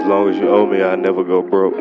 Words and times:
long 0.00 0.28
as 0.28 0.36
you 0.36 0.48
owe 0.48 0.66
me, 0.66 0.82
I 0.82 0.96
never 0.96 1.22
go 1.22 1.40
broke. 1.40 1.74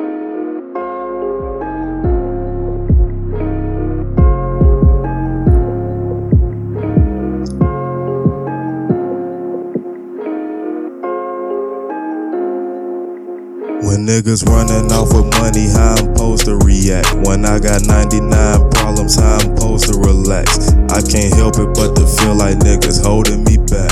When 13.93 14.05
niggas 14.05 14.45
running 14.45 14.91
off 14.91 15.14
with 15.14 15.32
money, 15.39 15.68
how 15.73 15.95
I'm 15.98 16.14
supposed 16.14 16.45
to 16.45 16.57
react? 16.57 17.14
When 17.25 17.45
I 17.45 17.57
got 17.57 17.88
99 17.88 18.70
problems, 18.71 19.16
how 19.16 19.36
I'm 19.36 19.55
supposed 19.55 19.91
to 19.91 19.97
relax? 19.97 20.69
I 20.93 21.02
can't 21.02 21.33
help 21.33 21.57
it 21.57 21.74
but 21.74 21.96
to 21.96 22.05
feel 22.05 22.36
like 22.36 22.57
niggas 22.60 23.02
holding 23.04 23.43
me 23.43 23.57
back. 23.57 23.89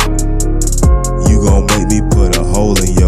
You 1.26 1.42
gon' 1.42 1.66
make 1.74 1.90
me 1.90 2.02
put 2.12 2.38
a 2.38 2.44
hole 2.44 2.78
in 2.78 2.94
your 2.94 3.01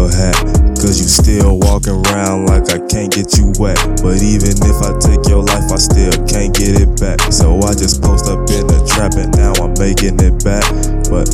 still 1.34 1.58
walking 1.58 1.98
around 2.06 2.46
like 2.46 2.70
I 2.70 2.78
can't 2.86 3.12
get 3.12 3.36
you 3.36 3.52
wet. 3.58 3.78
But 4.02 4.22
even 4.22 4.54
if 4.54 4.78
I 4.82 4.94
take 5.02 5.26
your 5.28 5.42
life, 5.42 5.66
I 5.70 5.76
still 5.76 6.14
can't 6.26 6.54
get 6.54 6.80
it 6.80 7.00
back. 7.00 7.20
So 7.32 7.58
I 7.58 7.74
just 7.74 8.02
post 8.02 8.26
up 8.26 8.46
in 8.50 8.66
the 8.66 8.78
trap 8.86 9.14
and 9.18 9.34
now 9.34 9.52
I'm 9.58 9.74
making 9.74 10.20
it 10.22 10.44
back. 10.44 10.64
But 11.10 11.26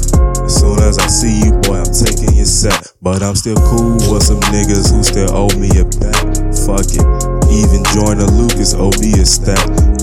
as 0.44 0.56
soon 0.56 0.78
as 0.80 0.98
I 0.98 1.06
see 1.06 1.44
you, 1.44 1.52
boy, 1.60 1.84
I'm 1.84 1.92
taking 1.92 2.34
your 2.34 2.48
set. 2.48 2.92
But 3.02 3.22
I'm 3.22 3.34
still 3.34 3.60
cool 3.68 4.00
with 4.08 4.22
some 4.22 4.40
niggas 4.48 4.90
who 4.90 5.02
still 5.04 5.30
owe 5.36 5.52
me 5.58 5.68
a 5.76 5.84
back. 5.84 6.24
Fuck 6.64 6.88
it. 6.96 7.39
Even 7.50 7.82
Joyner 7.90 8.30
Lucas 8.38 8.74
owe 8.74 8.94
me 9.02 9.18
a 9.18 9.26
stack. 9.26 9.60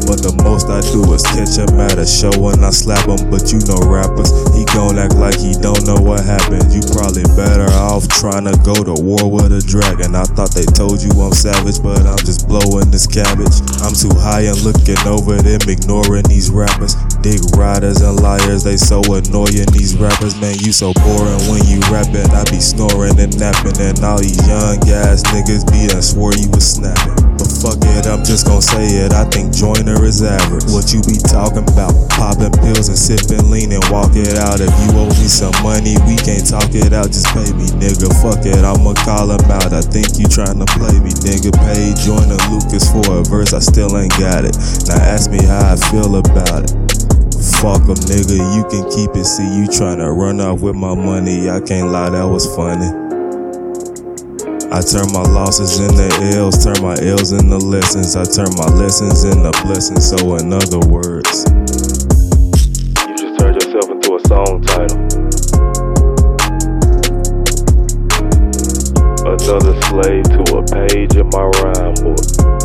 But 0.07 0.23
the 0.23 0.31
most 0.39 0.71
I 0.71 0.79
do 0.95 1.03
is 1.11 1.19
catch 1.35 1.59
him 1.59 1.75
at 1.83 1.99
a 1.99 2.07
show 2.07 2.31
and 2.47 2.63
I 2.63 2.72
slap 2.72 3.03
him. 3.11 3.27
But 3.27 3.52
you 3.52 3.59
know 3.67 3.75
rappers, 3.83 4.31
he 4.55 4.63
gon' 4.72 4.95
act 4.95 5.19
like 5.19 5.35
he 5.35 5.52
don't 5.52 5.83
know 5.83 5.99
what 5.99 6.23
happened. 6.23 6.72
You 6.72 6.80
probably 6.95 7.27
better 7.35 7.67
off 7.75 8.07
trying 8.07 8.47
to 8.47 8.55
go 8.63 8.72
to 8.72 8.95
war 8.95 9.27
with 9.27 9.52
a 9.52 9.59
dragon. 9.59 10.16
I 10.16 10.23
thought 10.23 10.55
they 10.55 10.63
told 10.63 11.03
you 11.03 11.11
I'm 11.19 11.35
savage, 11.35 11.83
but 11.83 12.07
I'm 12.07 12.23
just 12.23 12.47
blowing 12.47 12.88
this 12.88 13.03
cabbage. 13.03 13.59
I'm 13.83 13.91
too 13.91 14.16
high 14.16 14.47
and 14.47 14.55
looking 14.63 15.00
over 15.03 15.35
them, 15.44 15.59
ignoring 15.67 16.23
these 16.31 16.47
rappers. 16.47 16.95
Dick 17.19 17.44
riders 17.59 18.00
and 18.00 18.16
liars, 18.23 18.63
they 18.63 18.79
so 18.79 19.03
annoying. 19.11 19.67
These 19.75 20.00
rappers, 20.00 20.39
man, 20.39 20.55
you 20.63 20.72
so 20.72 20.95
boring 21.03 21.44
when 21.52 21.67
you 21.67 21.83
rapping. 21.91 22.31
I 22.31 22.47
be 22.47 22.63
snoring 22.63 23.19
and 23.19 23.35
napping, 23.35 23.75
and 23.83 24.00
all 24.07 24.23
these 24.23 24.39
young 24.47 24.79
ass 24.88 25.19
niggas 25.35 25.67
be 25.67 25.91
done 25.91 26.00
swore 26.00 26.31
you 26.31 26.47
was 26.55 26.63
snapping. 26.63 27.27
Fuck 27.58 27.81
it, 27.97 28.05
I'm 28.05 28.22
just 28.22 28.45
gon' 28.45 28.61
say 28.61 28.86
it. 29.05 29.13
I 29.13 29.25
think 29.33 29.50
Joyner 29.50 30.03
is 30.05 30.22
average. 30.22 30.69
What 30.69 30.94
you 30.94 31.02
be 31.02 31.17
talking 31.17 31.66
about? 31.66 31.94
Popping 32.13 32.53
pills 32.61 32.89
and 32.89 32.97
sipping 32.97 33.50
lean 33.50 33.73
and 33.73 33.83
walk 33.89 34.13
it 34.13 34.38
out. 34.38 34.61
If 34.61 34.69
you 34.86 34.94
owe 34.94 35.09
me 35.09 35.25
some 35.25 35.55
money, 35.66 35.97
we 36.05 36.17
can't 36.22 36.45
talk 36.45 36.69
it 36.78 36.94
out. 36.94 37.09
Just 37.09 37.25
pay 37.33 37.50
me, 37.58 37.66
nigga. 37.81 38.13
Fuck 38.22 38.45
it, 38.45 38.61
I'ma 38.61 38.94
call 39.02 39.33
him 39.33 39.41
out. 39.50 39.73
I 39.73 39.81
think 39.81 40.22
you 40.22 40.30
tryna 40.30 40.69
play 40.78 41.02
me, 41.02 41.09
nigga. 41.25 41.50
Pay 41.66 41.97
Joyner 41.97 42.38
Lucas 42.53 42.91
for 42.94 43.05
a 43.09 43.23
verse, 43.25 43.53
I 43.53 43.59
still 43.59 43.97
ain't 43.97 44.13
got 44.22 44.45
it. 44.45 44.53
Now 44.85 45.02
ask 45.02 45.31
me 45.31 45.41
how 45.41 45.73
I 45.73 45.75
feel 45.89 46.13
about 46.17 46.69
it. 46.69 46.72
Fuck 47.61 47.78
Fuck 47.78 47.89
'em, 47.89 47.95
nigga. 48.05 48.38
You 48.55 48.63
can 48.69 48.89
keep 48.91 49.16
it. 49.16 49.25
See 49.25 49.44
you 49.44 49.67
tryna 49.67 50.16
run 50.16 50.39
off 50.41 50.61
with 50.61 50.75
my 50.75 50.95
money. 50.95 51.50
I 51.50 51.59
can't 51.59 51.91
lie, 51.91 52.09
that 52.09 52.23
was 52.23 52.45
funny. 52.55 53.06
I 54.69 54.81
turn 54.81 55.07
my 55.13 55.23
losses 55.23 55.79
into 55.79 56.09
L's, 56.35 56.63
turn 56.63 56.83
my 56.83 56.95
L's 57.01 57.31
into 57.31 57.57
lessons. 57.57 58.17
I 58.17 58.25
turn 58.25 58.53
my 58.57 58.67
lessons 58.75 59.23
into 59.23 59.51
blessings. 59.63 60.09
So, 60.09 60.35
in 60.35 60.51
other 60.51 60.79
words, 60.91 61.45
You 63.07 63.15
just 63.15 63.39
turned 63.39 63.55
yourself 63.55 63.89
into 63.89 64.15
a 64.15 64.19
song 64.27 64.61
title. 64.63 65.07
Another 69.25 69.81
slave 69.88 70.23
to 70.35 70.57
a 70.57 70.63
page 70.63 71.16
in 71.16 71.29
my 71.31 71.45
rhyme 71.63 71.94
book. 72.03 72.56